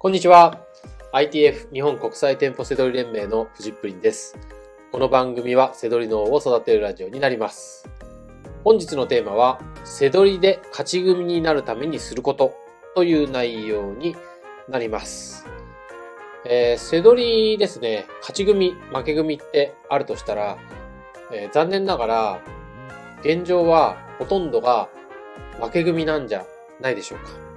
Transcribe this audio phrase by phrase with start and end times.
[0.00, 0.64] こんにちは。
[1.12, 4.38] ITF 日本国際店舗セドリ連盟のフジップリンです。
[4.92, 7.90] この番組はセドリ脳を育てるラジオになります。
[8.62, 12.54] 本日のテーマは、セドリで勝ち組になるためにすること
[12.94, 14.14] という内容に
[14.68, 15.46] なります。
[16.46, 20.58] えー、セドリですね、勝ち組、負け組ってあるとしたら、
[21.32, 22.40] えー残念ながら、
[23.22, 24.88] 現状はほとんどが
[25.60, 26.46] 負け組なんじゃ
[26.80, 27.47] ないでしょうか。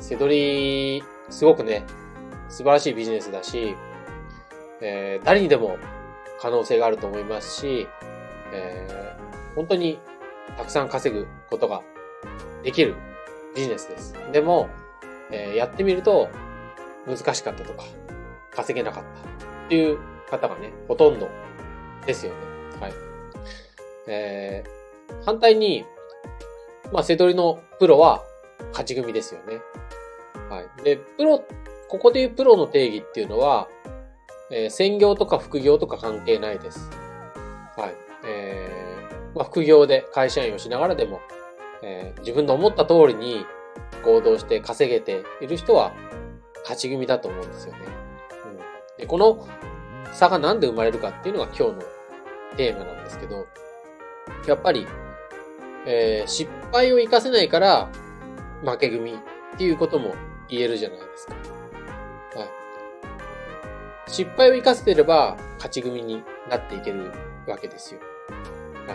[0.00, 1.84] セドリ、すごくね、
[2.48, 3.74] 素晴らしいビジネスだし、
[4.80, 5.76] えー誰にでも
[6.40, 7.88] 可能性があると思いますし、
[8.52, 9.98] えー本当に
[10.56, 11.82] たくさん稼ぐことが
[12.62, 12.94] できる
[13.56, 14.14] ビジネスです。
[14.32, 14.68] でも、
[15.30, 16.28] えーやってみると
[17.06, 17.84] 難しかったとか、
[18.52, 19.98] 稼げなかったっていう
[20.30, 21.28] 方がね、ほとんど
[22.06, 22.38] ですよね。
[22.80, 22.92] はい。
[24.06, 24.78] えー
[25.24, 25.86] 反対に、
[26.92, 28.22] まあ、セドリのプロは
[28.70, 29.60] 勝ち組ですよね。
[30.48, 30.84] はい。
[30.84, 31.44] で、プロ、
[31.88, 33.68] ここでいうプロの定義っていうのは、
[34.50, 36.90] えー専業とか副業とか関係ないです。
[37.76, 37.94] はい。
[38.24, 41.20] えーまあ、副業で会社員をしながらでも、
[41.82, 43.44] えー自分の思った通りに
[44.04, 45.92] 行動して稼げている人は
[46.62, 47.78] 勝ち組だと思うんですよね。
[48.46, 49.46] うん、でこの
[50.12, 51.82] 差がなんで生まれるかっていうのが今日の
[52.56, 53.46] テーマなんですけど、
[54.46, 54.86] やっぱり、
[55.86, 57.88] えー失敗を活かせないから
[58.64, 59.14] 負け組っ
[59.56, 60.14] ていうことも
[60.48, 61.34] 言えるじゃないですか。
[61.34, 62.48] はい。
[64.10, 67.12] 失敗を活かせてれば勝ち組になっていける
[67.46, 68.00] わけですよ。
[68.86, 68.94] は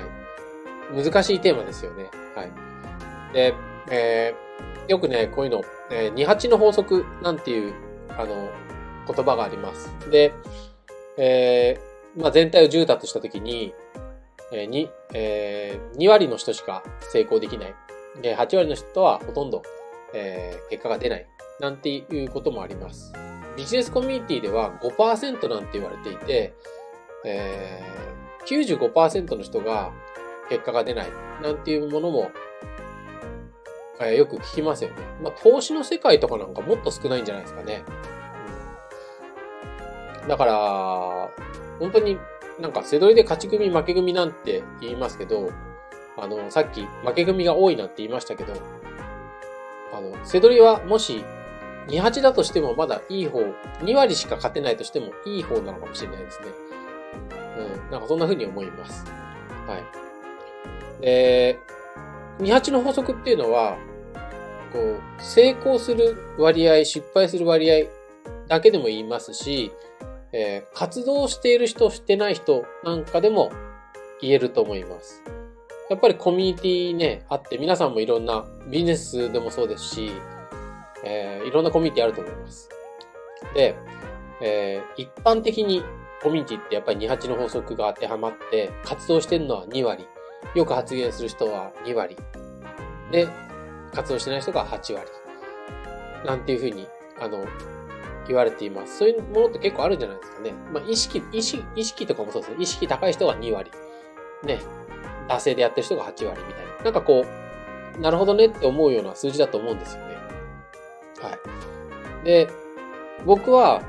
[1.00, 1.04] い。
[1.04, 2.10] 難しいテーマですよね。
[2.36, 2.52] はい。
[3.34, 3.54] で、
[3.90, 4.54] えー
[4.90, 5.62] よくね、こういうの、
[5.92, 7.74] えー、28の法則なんていう、
[8.10, 8.50] あの、
[9.08, 9.90] 言葉があります。
[10.10, 10.34] で、
[11.18, 13.74] えーまあ、全体を10だとしたときに、
[14.52, 17.76] えーに、えー2割の人しか成功できない。
[18.22, 19.64] で、8割の人はほとんど、
[20.14, 21.28] えー結果が出ない。
[21.60, 23.14] なんていうこともあります。
[23.56, 26.54] ビジネスコミュニティでは5%なんて言われていて、
[27.26, 28.14] えー
[28.46, 29.94] 95%の人が
[30.50, 31.08] 結果が出ない。
[31.42, 32.32] なんていうものも、
[34.00, 34.96] えーよく聞きますよね。
[35.22, 37.84] まあ、投資の世界とかなんかもっと少ないんじゃないですかね。
[40.28, 41.30] だから、
[41.80, 42.18] 本当に
[42.60, 45.52] なんか、背取りで勝ち組、負け組なんて言いますけど、
[46.18, 48.54] あの、さっき負け組が多いなんて言いましたけど、
[49.94, 51.24] あの、背取りはもし、
[51.88, 53.40] 28だとしてもまだいい方、
[53.82, 56.48] 2割しか勝てないとしてもいい方なのかもしれないですね。
[57.58, 59.06] うん、なんかそんな風に思います。
[59.68, 61.02] はい。
[61.02, 61.60] で、
[62.40, 63.78] 28の法則っていうのは、
[64.72, 67.88] こう、成功する割合、失敗する割合
[68.48, 69.72] だけでも言いますし、
[70.32, 73.52] えー活動している人、してない人なんかでも
[74.20, 75.22] 言えると思います。
[75.90, 80.12] やっぱりコミュニティね、あって、皆さんもいろんなビジネスでもそうですし、
[81.04, 82.70] えーいろんなコミュニティあると思います。
[83.54, 83.76] で、
[84.42, 85.84] えー一般的に
[86.22, 90.08] コミュニティってやっぱり28の法則が当てはまって、活動してるのは2割、
[90.56, 92.16] よく発言する人は2割、
[93.12, 93.28] で、
[93.94, 95.10] 活動してない人が8割、
[96.26, 96.88] なんていうふうに、
[97.20, 97.46] あの、
[98.26, 99.00] 言われています。
[99.00, 100.54] そういうものって結構あるんじゃないですかね。
[100.72, 102.58] まあ、意識、意識、意識とかもそうですね。
[102.60, 103.70] 意識高い人が2割。
[104.44, 104.60] ね。
[105.28, 106.84] 惰性でやってる人が8割みたいな。
[106.86, 107.26] なんかこ
[107.98, 110.16] う、なるほどねって思うような数字だと思うんですよね。
[111.22, 111.38] は
[112.24, 112.26] い。
[112.26, 112.48] で、
[113.26, 113.82] 僕は、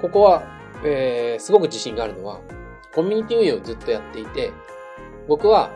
[0.00, 0.42] ここは、
[0.84, 2.40] えー、すごく自信があるのは、
[2.94, 4.52] コミュニティ運営をずっとやっていて、
[5.28, 5.70] 僕は、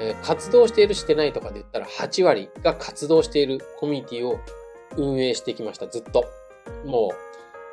[0.00, 4.38] えー活動しているしてないとかで言ったら8割が活動しているコミュニティを
[4.96, 6.24] 運営してきました、ずっと。
[6.86, 7.10] も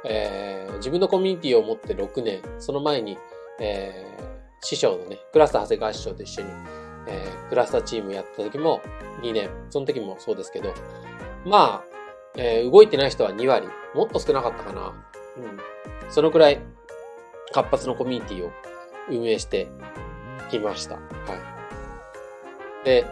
[0.04, 3.18] う、えー自分のコミュニティを持って6年、その前に、
[3.60, 4.25] えー
[4.62, 6.50] 師匠のね、クラスター長谷川師匠と一緒に、
[7.08, 8.82] えークラスターチームやった時も
[9.22, 10.74] 2年、その時もそうですけど、
[11.46, 11.84] まあ、
[12.38, 14.94] えー動いてない人は2割、もっと少なかったかな。
[15.38, 15.60] うん。
[16.10, 16.60] そのくらい
[17.54, 18.52] 活発なコミュニティを
[19.10, 19.68] 運営して
[20.50, 20.96] きました。
[20.96, 21.02] は
[22.84, 22.86] い。
[22.86, 23.06] で、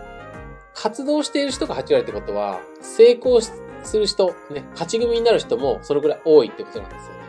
[0.73, 3.53] 活動している人が8割ってことは、成功す
[3.97, 7.19] る人、ね、勝ち組になる人もそのぐらい多いってことなんですよね。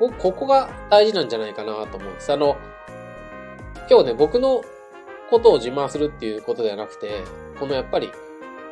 [0.00, 0.12] はい。
[0.18, 2.32] ここが大事なんじゃないかなと思うんです。
[2.32, 2.56] あの、
[3.92, 4.62] 今日ね、僕の
[5.28, 7.22] ことを自慢するっていうことではなくて、
[7.60, 8.10] このやっぱり、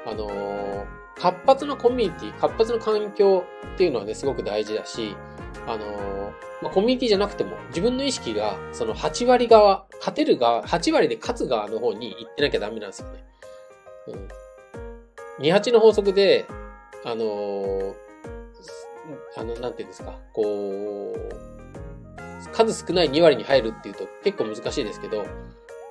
[0.07, 3.45] あのー活発なコミュニティ、活発な環境
[3.75, 5.15] っていうのはね、すごく大事だし、
[5.67, 6.33] あのー
[6.63, 13.25] まあ、コミュニティじゃなくても、自分の意識が、その8割側、勝てる側、8割で勝つ側の方に行ってなきゃダメなんですよね。
[14.07, 14.17] う
[15.43, 15.45] ん。
[15.45, 16.47] 28の法則で、
[17.05, 17.95] あのー
[19.37, 21.50] あの、なんていうんですか、こう、
[22.53, 25.27] 数少ない2割に入るっていうと結構難しいですけど、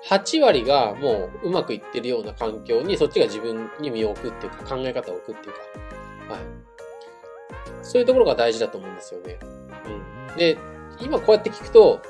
[0.10, 6.42] 8割がもううまくいってるような環境にそっちが自分に身を置くっていうか考え方を置くっていうか、はい。
[7.82, 9.40] そういうところが大事だと思うんですよね。
[10.30, 10.38] うん。
[10.38, 10.58] で、
[11.02, 12.02] 今こうやって聞くと、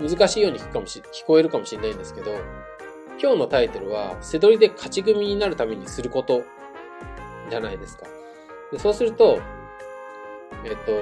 [0.00, 2.32] 難しいように聞くかもし、聞こえるかもしれないんですけど、
[3.20, 6.42] 今日のタイトルは、背取りで勝ち組になるためにすること
[7.48, 8.06] じゃないですか。
[8.72, 9.40] でそうすると、
[10.64, 10.92] えっと、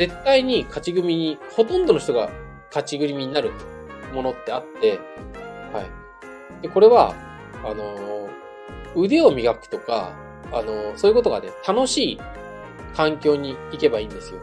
[0.00, 2.30] 絶対に勝ち組に、ほとんどの人が
[2.68, 3.52] 勝ち組になる
[4.14, 4.98] ものってあって、
[5.74, 6.62] はい。
[6.62, 7.14] で、これは、
[7.62, 8.30] あの、
[8.96, 10.16] 腕を磨くとか、
[10.52, 12.20] あの、そういうことがね、楽しい
[12.96, 14.40] 環境に行けばいいんですよ。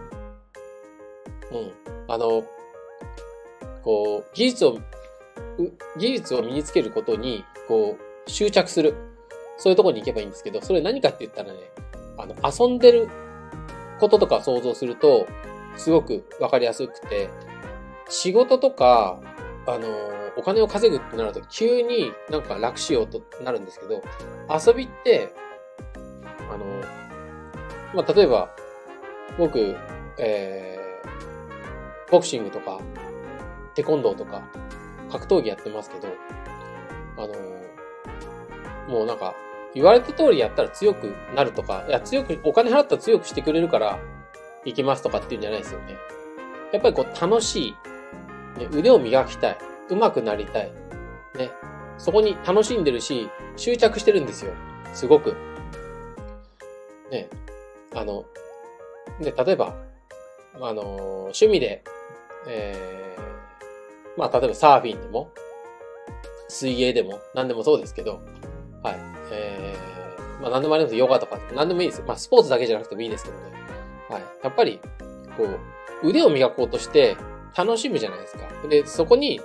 [1.52, 1.72] うん。
[2.08, 2.44] あの、
[3.84, 4.78] こう、技術を、
[5.98, 8.94] 技術を身につけることに、こう、執着する。
[9.58, 11.60] そういうとこに行けばいいんですけど、それ何かって言ったらね、
[12.16, 13.10] あの、遊んでる
[14.00, 15.28] こととか想像すると、
[15.76, 17.30] すごくわかりやすくて、
[18.10, 19.20] 仕事とか、
[19.66, 19.88] あの、
[20.38, 24.02] お金を稼ぐってなると急になんか楽しようとなるんですけど、
[24.50, 25.34] 遊びって、
[26.50, 26.66] あの、
[27.94, 28.50] まあ、例えば、
[29.38, 29.76] 僕、
[30.18, 32.80] えー、ボクシングとか、
[33.76, 34.42] テコンドーとか、
[35.12, 36.08] 格闘技やってますけど、
[37.18, 37.34] あの、
[38.88, 39.36] もうなんか、
[39.74, 44.00] 言われた通りやったら強くなるとか、いや、強く、お金払ったら強くしてくれるから、
[44.66, 45.96] 行きますとかっていうんじゃないですよね。
[46.72, 47.72] やっぱりこう、楽しい、
[48.60, 49.58] ね、腕を磨きたい、
[49.90, 50.72] 上手くなりたい、
[51.38, 51.50] ね、
[51.98, 54.54] そこに楽しんでるし、執着してるんですよ。
[54.94, 55.36] すごく。
[57.12, 57.30] ね、
[57.94, 58.26] あの、
[59.22, 59.76] で、例えば、
[60.60, 60.82] あの、
[61.26, 61.84] 趣味で、
[62.48, 65.32] えー、まあ、例えばサーフィンでも、
[66.50, 68.22] 水泳でも、何でもそうですけど、
[68.84, 69.17] はい。
[69.32, 70.96] えー、まあ何でもあります。
[70.96, 72.04] ヨガとか、何でもいいです。
[72.06, 73.44] まあスポーツだけじゃなくてもいいですけどね。
[74.10, 74.24] はい。
[74.44, 74.80] やっぱり、
[75.36, 77.18] こう、腕を磨こうとして
[77.56, 78.48] 楽しむじゃないですか。
[78.70, 79.40] で、そこに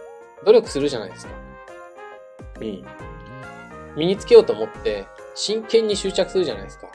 [0.44, 1.32] 努力するじゃないですか。
[2.60, 2.84] うん。
[3.96, 6.86] 身につけようと思って、真剣に執着するじゃないですか。
[6.86, 6.92] は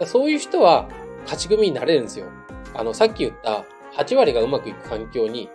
[0.00, 0.06] い。
[0.06, 0.88] そういう人は
[1.22, 2.26] 勝ち組になれるんですよ。
[2.74, 3.64] あの、さっき言った
[3.96, 5.48] 8割がうまくいく環境に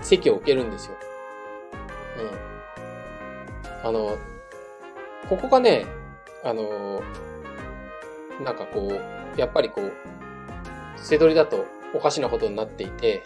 [0.00, 0.96] 席を置けるんですよ。
[2.18, 3.88] うん。
[3.88, 4.16] あの、
[5.28, 5.86] ここがね、
[6.42, 8.88] あのー、なんかこ
[9.36, 9.92] う、やっぱりこう、
[10.96, 13.22] 背取りだとおかしなことになっていて、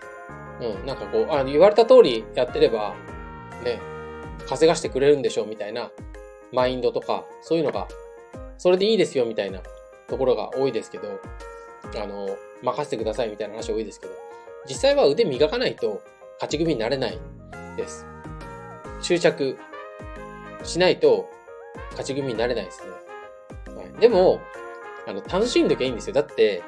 [0.61, 2.95] うん、なんかこう、あ言われた通りやってれば、
[3.65, 3.81] ね、
[4.49, 5.91] 稼がしてくれるんでしょうみたいな
[6.53, 7.89] マインドとか、そういうのが、
[8.57, 9.61] それでいいですよみたいな
[10.09, 11.21] ところが多いですけど、
[11.97, 12.29] あの、
[12.63, 14.13] 任せてくださいみたいな話多いですけど、
[14.69, 16.03] 実際は腕磨かないと
[16.35, 17.19] 勝ち組になれない
[17.77, 18.07] です。
[19.01, 19.57] 執着
[20.65, 21.31] しないと
[21.91, 22.91] 勝ち組になれないですね。
[23.75, 24.41] はい、でも、
[25.07, 26.15] あの、楽しんどきゃいいんですよ。
[26.15, 26.63] だって、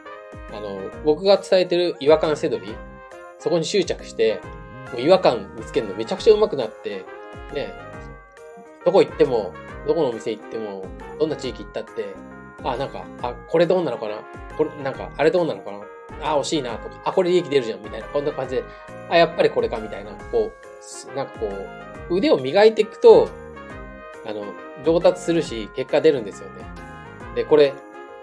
[0.52, 2.74] あの、僕が伝えてる違和感せどり、
[3.38, 4.40] そこに執着して、
[4.92, 7.04] もう違和感見つけるのめちゃくちゃ上手くなって、
[7.54, 7.72] ね、
[8.84, 9.52] どこ行っても、
[9.86, 10.84] どこのお店行っても、
[11.18, 12.06] どんな地域行ったって、
[12.62, 14.16] あ、なんか、あ、これどうなのかな？
[14.58, 15.80] これ、なんか、あれどうなのかな？
[16.22, 18.64] あ、惜しいなとか、あ、これ利益出るじゃんみたいな、こんな感じで、
[19.08, 20.50] あ、やっぱりこれかみたいな、こ
[21.12, 21.46] う、なんかこ
[22.10, 23.30] う、腕を磨いていくと、
[24.26, 24.44] あの、
[24.84, 26.64] 上達するし、結果出るんですよね。
[27.34, 27.74] で、これ、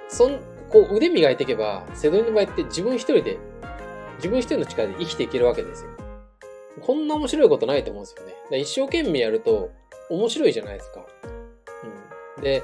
[0.10, 0.40] そん、
[0.70, 3.38] こう腕磨いていけば、セドリの場合って自分一人で、
[4.18, 5.92] 自分一人の力で生きていけるわけですよ。
[6.82, 8.60] こんな面白いことないと思うんですよね。
[8.60, 9.72] 一生懸命やると
[10.10, 11.06] 面白いじゃないですか。
[12.38, 12.44] うん。
[12.44, 12.64] で、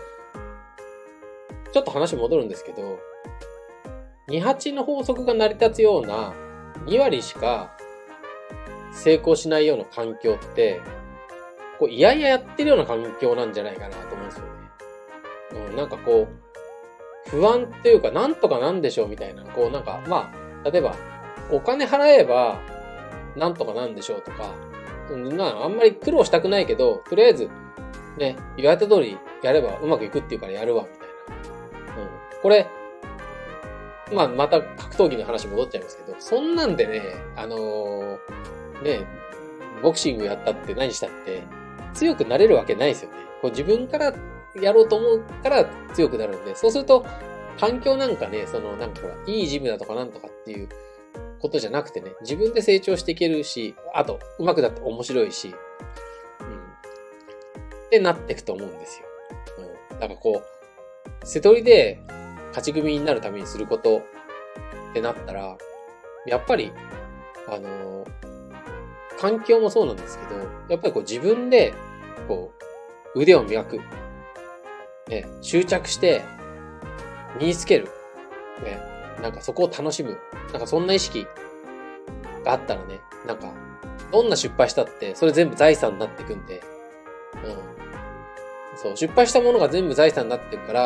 [1.72, 3.00] ちょっと話戻るんですけど、
[4.30, 6.34] 28の法則が成り立つような
[6.86, 7.76] 2割しか
[8.94, 10.82] 成功しないような環境って、
[11.80, 14.52] こう、いやいややってるような環境なんじゃないかなと思うんですよね。
[15.70, 20.32] うん、なんかこう、不安っていうか、なんとかなんでしょうみたいな、こうなんか、ま
[20.64, 20.96] あ、例えば、
[21.52, 22.60] お金払えば、
[23.36, 24.56] なんとかなんでしょうとか、
[25.12, 27.50] なあんまり苦労したくないけど、とりあえず、
[28.18, 32.02] ね、言われた通りやればうまくいくっていうからやるわ、みたいな。
[32.02, 32.10] うん。
[32.42, 32.68] これ、
[34.14, 37.02] まあ、また格闘技の話戻っちゃいますけど、そんなんでね、
[37.36, 38.20] あのー、
[38.84, 39.08] ね、
[39.82, 41.44] ボクシングやったって何したって、
[41.94, 43.18] 強くなれるわけないですよね。
[43.42, 44.14] こう自分から
[44.62, 47.06] やろうと思うから強くなるんで、そうすると、
[47.60, 50.70] 環境なんかね、そのなんかほら、いいジムだとかなんとかっていう
[51.40, 55.56] ことじゃなくてね、自分で成長していけるし、あと、上手くなって面白いし、うん。
[55.56, 55.58] っ
[57.90, 59.08] てなっていくと思うんですよ。
[59.92, 60.00] うん。
[60.00, 60.42] だからこ
[61.22, 62.02] う、瀬取りで
[62.50, 64.04] 勝ち組になるためにすること
[64.92, 65.58] ってなったら、
[66.26, 66.72] やっぱり、
[67.48, 68.33] あのー
[69.24, 70.36] 環境もそうなんですけど、
[70.68, 71.74] やっぱりこう自分で、
[72.28, 72.52] こ
[73.16, 73.80] う、腕を磨く。
[75.08, 76.24] ね、執着して、
[77.40, 77.86] 身につける。
[78.66, 78.82] ね、
[79.22, 80.18] なんかそこを楽しむ。
[80.52, 81.26] なんかそんな意識
[82.44, 83.54] があったらね、なんか、
[84.12, 86.62] どんな失敗したって、それ全部財産になっていくんで、
[87.46, 88.78] うん。
[88.78, 90.82] そう、失敗したものが全部財産になってるから、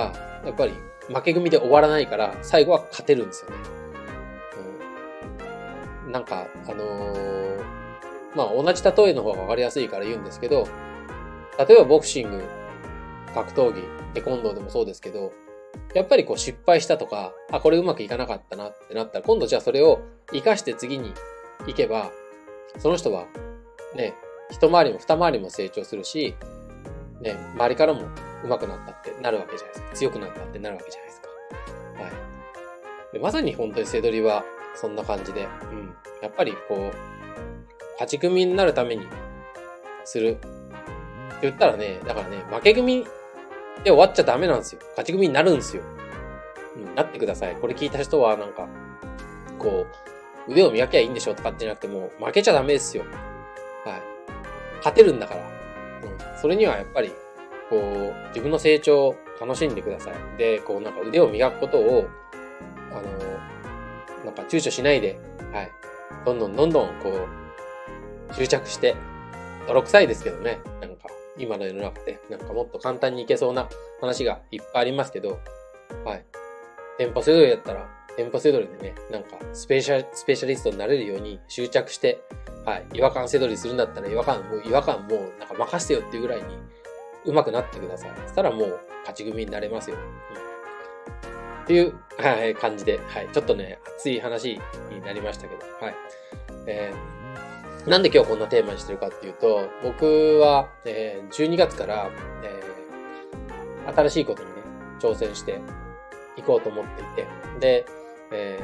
[0.45, 0.73] やっぱり
[1.07, 3.57] 負け組で終わらないから、最後は勝てるんですよね。
[6.05, 7.46] うん、なんか、あのー、
[8.37, 10.67] まあ、同じ例えの方がわかりやすいから言うんですけど、
[11.57, 12.43] 例えばボクシング、
[13.33, 13.81] 格闘技、
[14.13, 15.31] テコンドーでもそうですけど、
[15.95, 21.13] やっぱりこう失敗したとか、あ、これうまくいかなかったなってなったら、今度じゃあそれを活かして次に
[21.65, 22.11] 行けば、
[22.77, 23.25] その人は、
[23.95, 24.13] ね、
[24.51, 26.35] 一回りも二回りも成長するし、
[27.21, 28.01] ね、周りからも
[28.43, 29.95] 上手くなったってなるわけじゃないですか。
[29.95, 31.27] 強くなったってなるわけじゃないですか。
[32.03, 33.13] はい。
[33.13, 35.95] でまさに本当に背取りはそんな感じで、うん。
[36.21, 37.16] やっぱりこう、
[37.97, 39.07] 勝ち組になるために
[40.05, 40.31] する。
[40.31, 40.47] って
[41.43, 43.03] 言ったらね、だからね、負け組
[43.83, 44.81] で終わっちゃダメなんですよ。
[44.91, 45.83] 勝ち組になるんですよ。
[46.75, 47.55] うん、なってください。
[47.55, 48.67] これ聞いた人はなんか、
[49.57, 49.87] こ
[50.47, 53.03] う、腕を磨きゃいいんでしょとかってじゃなくても負けちゃダメですよ。
[53.83, 54.01] はい。
[54.77, 55.41] 勝てるんだから。
[55.41, 56.39] うん。
[56.39, 57.11] それにはやっぱり、
[57.69, 60.37] こう、自分の成長を楽しんでください。
[60.37, 62.07] で、こうなんか腕を磨くことを、
[62.91, 65.19] あの、なんか躊躇しないで、
[65.51, 65.71] はい。
[66.25, 67.46] どんどんどんどんこう、
[68.33, 68.95] 執着して、
[69.67, 70.59] 泥臭いですけどね。
[70.81, 71.07] なんか、
[71.37, 73.67] 今の世の中で、なんかもっと簡単にいけそうな
[74.01, 75.39] 話がいっぱいありますけど、
[76.03, 76.25] はい。
[76.97, 82.21] 店舗セドリだったら、店舗セドリでね、なんかスペシャ、スペシャリストになれるように執着して、
[82.65, 82.85] はい。
[82.93, 86.45] 違和感セドリするんだったら違和感、もう違和感もうなんか任せてよっていうぐらいに
[87.25, 88.11] 上手くなってください。
[88.23, 89.97] そしたらもう勝ち組になれますよ。
[89.97, 93.29] うん、っていう、はい、感じで、はい。
[93.31, 95.95] ちょっとね、熱い話になりましたけど、はい。
[96.65, 97.26] えー、
[97.87, 102.11] なんで今日こんなテーマにしてるかっていうと、僕は、えー、12月から、
[102.43, 104.55] えー、新しいことにね、
[104.99, 105.61] 挑戦して
[106.35, 107.27] いこうと思っていて、
[107.61, 107.85] で、
[108.33, 108.59] え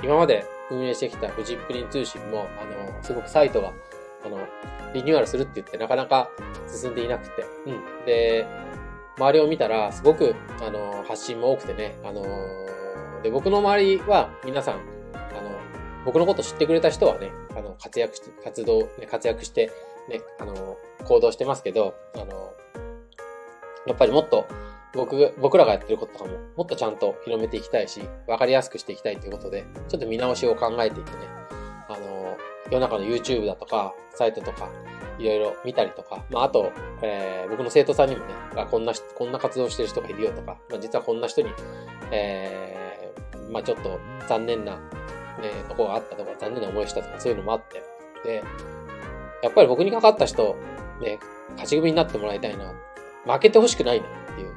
[0.00, 3.72] ー、今まで運営してきたフジプリン通信も、あの、すごくサイトが、
[4.24, 4.38] あの、
[4.92, 6.30] リニューアルするって言ってなかなか
[6.68, 8.04] 進んでいなくて、うん。
[8.04, 8.46] で、
[9.16, 12.24] 周りを見たら、すごく、あの、発信も多くてね、あの、
[13.22, 14.74] で、僕の周りは皆さん、
[15.14, 15.52] あの、
[16.04, 17.30] 僕のこと知ってくれた人はね、
[17.78, 19.70] 活躍して、活動、ね、活躍して、
[20.08, 22.52] ね、あの、行動してますけど、あの、
[23.86, 24.46] やっぱりもっと、
[24.94, 31.18] 僕、僕らがやってることとかも、もっとちゃんと広めていきたいし、わかりやすくしていきたいということで、ちょっと見直しを考えていてね、
[31.88, 32.36] あの、
[32.70, 34.70] 世の中の YouTube だとか、サイトとか、
[35.18, 41.50] いろいろ見たりとか、まあ、あと、えー、僕の生徒さんにもね、あこんな、こんな活動してる人がいるよとか、まあ、実はこんな人に、
[42.10, 44.78] えー、まあ、ちょっと残念な、
[45.40, 47.82] ね、とこがあったとか、残念な思いしたとか、そういうのもあって、
[48.24, 48.42] で、
[49.42, 50.56] やっぱり僕にかかった人、
[51.00, 51.18] ね、
[51.50, 52.72] 勝ち組になってもらいたいな。
[53.26, 54.54] 負けてほしくないなっていう。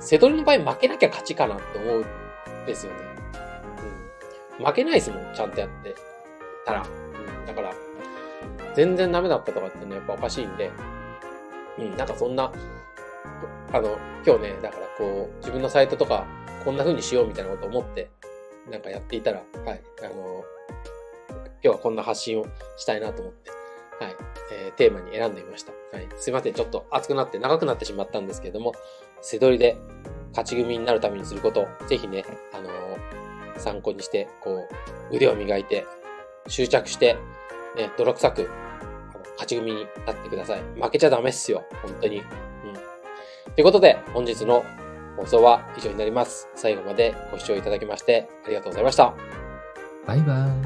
[0.00, 2.98] 瀬戸りの場合負けなきゃ勝ちかなって思うんですよね。
[4.58, 4.66] うん。
[4.66, 5.94] 負けないですもん、ちゃんとやって
[6.64, 6.82] たら。
[6.82, 7.46] うん。
[7.46, 7.72] だから、
[8.74, 10.70] 全然ダメだったとかってね、やっぱおかしいんで、
[11.78, 12.52] うん、なんかそんな、
[13.72, 16.24] あの、今日ね、だからこう、自分のサイトとか、
[16.64, 18.10] こんな風にしようみたいなこと思って、
[18.68, 20.44] なんかやっていたら、はい、あの、
[21.62, 23.50] 今日はこんな発信をしたいなと思って、
[24.04, 24.16] はい、
[24.52, 25.72] えー、テーマに選んでみました。
[25.96, 28.74] はい、すいません、ちょっと熱くなって長くなってしまったんですけれども、
[29.20, 29.76] 背取りで
[30.30, 34.68] 勝ち組になるためにすること、ぜひね、あのー、参考にして、こ
[35.10, 35.86] う、腕を磨いて、
[36.48, 37.14] 執着して、
[37.76, 38.50] ね、泥臭く、
[39.32, 40.62] 勝ち組になってください。
[40.80, 41.64] 負けちゃダメっすよ。
[41.82, 42.18] 本当に。
[42.18, 42.24] うん。
[42.24, 42.80] と
[43.58, 44.64] いうことで、本日の
[45.20, 46.48] 放送は以上になります。
[46.54, 49.14] 最後までご視聴いただきましてありがとうございました。
[50.06, 50.59] バイバーイ。